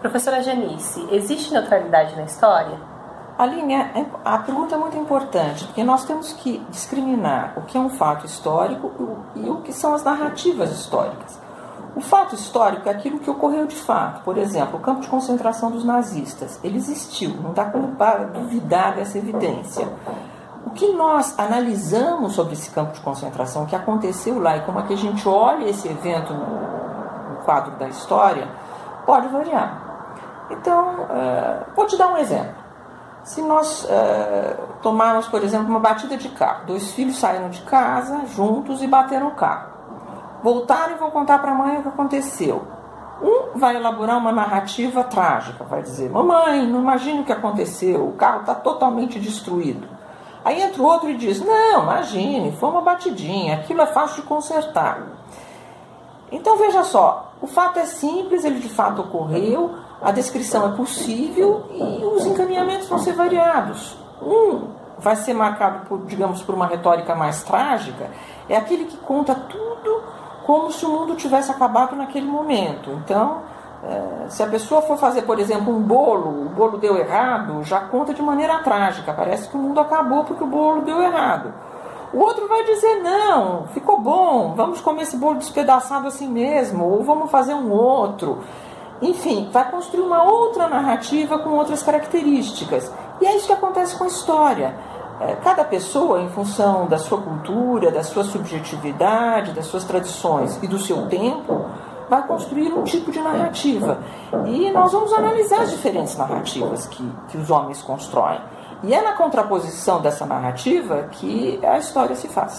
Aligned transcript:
Professora 0.00 0.40
Janice, 0.42 1.08
existe 1.10 1.52
neutralidade 1.52 2.14
na 2.14 2.22
história? 2.22 2.78
Aline, 3.36 3.74
é, 3.74 4.06
a 4.24 4.38
pergunta 4.38 4.76
é 4.76 4.78
muito 4.78 4.96
importante, 4.96 5.64
porque 5.64 5.82
nós 5.82 6.04
temos 6.04 6.32
que 6.32 6.58
discriminar 6.70 7.54
o 7.56 7.62
que 7.62 7.76
é 7.76 7.80
um 7.80 7.90
fato 7.90 8.24
histórico 8.24 8.92
e 9.34 9.50
o 9.50 9.56
que 9.56 9.72
são 9.72 9.94
as 9.94 10.04
narrativas 10.04 10.70
históricas. 10.70 11.40
O 11.96 12.00
fato 12.00 12.36
histórico 12.36 12.88
é 12.88 12.92
aquilo 12.92 13.18
que 13.18 13.28
ocorreu 13.28 13.66
de 13.66 13.74
fato. 13.74 14.22
Por 14.22 14.38
exemplo, 14.38 14.78
o 14.78 14.80
campo 14.80 15.00
de 15.00 15.08
concentração 15.08 15.68
dos 15.68 15.82
nazistas. 15.82 16.60
Ele 16.62 16.76
existiu, 16.76 17.30
não 17.42 17.52
dá 17.52 17.64
como 17.64 17.88
duvidar 18.32 18.94
dessa 18.94 19.18
evidência. 19.18 19.88
O 20.64 20.70
que 20.70 20.92
nós 20.92 21.36
analisamos 21.36 22.34
sobre 22.34 22.52
esse 22.52 22.70
campo 22.70 22.92
de 22.92 23.00
concentração, 23.00 23.64
o 23.64 23.66
que 23.66 23.74
aconteceu 23.74 24.38
lá 24.40 24.56
e 24.58 24.60
como 24.60 24.78
é 24.78 24.82
que 24.82 24.94
a 24.94 24.96
gente 24.96 25.28
olha 25.28 25.68
esse 25.68 25.88
evento 25.88 26.32
no 26.32 27.36
quadro 27.44 27.72
da 27.76 27.88
história, 27.88 28.46
pode 29.04 29.26
variar. 29.28 29.87
Então, 30.50 31.04
uh, 31.04 31.64
vou 31.74 31.86
te 31.86 31.96
dar 31.96 32.08
um 32.08 32.16
exemplo. 32.16 32.54
Se 33.24 33.42
nós 33.42 33.84
uh, 33.84 34.80
tomarmos, 34.82 35.26
por 35.28 35.42
exemplo, 35.42 35.68
uma 35.68 35.80
batida 35.80 36.16
de 36.16 36.28
carro, 36.30 36.66
dois 36.66 36.92
filhos 36.92 37.18
saíram 37.18 37.50
de 37.50 37.60
casa 37.62 38.24
juntos 38.26 38.82
e 38.82 38.86
bateram 38.86 39.28
o 39.28 39.34
carro. 39.34 39.68
Voltaram 40.42 40.94
e 40.94 40.98
vão 40.98 41.10
contar 41.10 41.38
para 41.38 41.50
a 41.50 41.54
mãe 41.54 41.78
o 41.78 41.82
que 41.82 41.88
aconteceu. 41.88 42.66
Um 43.20 43.58
vai 43.58 43.76
elaborar 43.76 44.16
uma 44.16 44.30
narrativa 44.30 45.02
trágica, 45.02 45.64
vai 45.64 45.82
dizer: 45.82 46.08
Mamãe, 46.08 46.66
não 46.66 46.80
imagine 46.80 47.20
o 47.20 47.24
que 47.24 47.32
aconteceu, 47.32 48.06
o 48.06 48.12
carro 48.12 48.40
está 48.40 48.54
totalmente 48.54 49.18
destruído. 49.18 49.88
Aí 50.44 50.62
entra 50.62 50.80
o 50.80 50.86
outro 50.86 51.10
e 51.10 51.16
diz: 51.16 51.44
Não, 51.44 51.82
imagine, 51.82 52.52
foi 52.52 52.70
uma 52.70 52.80
batidinha, 52.80 53.56
aquilo 53.56 53.82
é 53.82 53.86
fácil 53.86 54.22
de 54.22 54.28
consertar. 54.28 55.02
Então 56.30 56.56
veja 56.56 56.84
só, 56.84 57.32
o 57.40 57.46
fato 57.46 57.78
é 57.78 57.86
simples, 57.86 58.44
ele 58.44 58.58
de 58.58 58.68
fato 58.68 59.02
ocorreu, 59.02 59.74
a 60.02 60.12
descrição 60.12 60.66
é 60.66 60.76
possível 60.76 61.64
e 61.70 62.04
os 62.04 62.26
encaminhamentos 62.26 62.88
vão 62.88 62.98
ser 62.98 63.12
variados. 63.12 63.96
Um 64.20 64.68
vai 64.98 65.16
ser 65.16 65.32
marcado 65.32 65.86
por, 65.86 66.04
digamos, 66.06 66.42
por 66.42 66.54
uma 66.54 66.66
retórica 66.66 67.14
mais 67.14 67.42
trágica, 67.42 68.10
é 68.48 68.56
aquele 68.56 68.84
que 68.84 68.96
conta 68.96 69.34
tudo 69.34 70.02
como 70.44 70.72
se 70.72 70.84
o 70.84 70.88
mundo 70.88 71.14
tivesse 71.14 71.50
acabado 71.50 71.94
naquele 71.94 72.26
momento. 72.26 72.90
Então, 73.04 73.42
é, 73.84 74.28
se 74.28 74.42
a 74.42 74.46
pessoa 74.46 74.82
for 74.82 74.96
fazer, 74.96 75.22
por 75.22 75.38
exemplo, 75.38 75.74
um 75.74 75.80
bolo, 75.80 76.46
o 76.46 76.48
bolo 76.48 76.78
deu 76.78 76.96
errado, 76.96 77.62
já 77.62 77.80
conta 77.80 78.12
de 78.12 78.22
maneira 78.22 78.58
trágica, 78.58 79.12
parece 79.12 79.48
que 79.48 79.56
o 79.56 79.60
mundo 79.60 79.78
acabou 79.78 80.24
porque 80.24 80.42
o 80.42 80.46
bolo 80.46 80.82
deu 80.82 81.00
errado. 81.00 81.52
O 82.12 82.18
outro 82.18 82.48
vai 82.48 82.64
dizer: 82.64 83.02
não, 83.02 83.66
ficou 83.68 84.00
bom, 84.00 84.54
vamos 84.56 84.80
comer 84.80 85.02
esse 85.02 85.16
bolo 85.16 85.38
despedaçado 85.38 86.08
assim 86.08 86.28
mesmo, 86.28 86.84
ou 86.84 87.02
vamos 87.04 87.30
fazer 87.30 87.54
um 87.54 87.70
outro. 87.70 88.42
Enfim, 89.00 89.48
vai 89.52 89.70
construir 89.70 90.02
uma 90.02 90.24
outra 90.24 90.68
narrativa 90.68 91.38
com 91.38 91.50
outras 91.50 91.82
características. 91.82 92.90
E 93.20 93.26
é 93.26 93.36
isso 93.36 93.46
que 93.46 93.52
acontece 93.52 93.96
com 93.96 94.04
a 94.04 94.08
história. 94.08 94.74
É, 95.20 95.34
cada 95.36 95.64
pessoa, 95.64 96.20
em 96.20 96.28
função 96.28 96.86
da 96.86 96.96
sua 96.96 97.20
cultura, 97.20 97.90
da 97.90 98.02
sua 98.02 98.24
subjetividade, 98.24 99.52
das 99.52 99.66
suas 99.66 99.84
tradições 99.84 100.58
e 100.62 100.66
do 100.68 100.78
seu 100.78 101.06
tempo, 101.08 101.66
vai 102.08 102.26
construir 102.26 102.72
um 102.72 102.84
tipo 102.84 103.10
de 103.10 103.20
narrativa. 103.20 103.98
E 104.46 104.70
nós 104.70 104.92
vamos 104.92 105.12
analisar 105.12 105.62
as 105.62 105.70
diferentes 105.70 106.16
narrativas 106.16 106.86
que, 106.86 107.04
que 107.28 107.36
os 107.36 107.50
homens 107.50 107.82
constroem. 107.82 108.40
E 108.82 108.94
é 108.94 109.02
na 109.02 109.12
contraposição 109.12 110.00
dessa 110.00 110.24
narrativa 110.24 111.08
que 111.12 111.58
a 111.64 111.78
história 111.78 112.14
se 112.14 112.28
faz. 112.28 112.52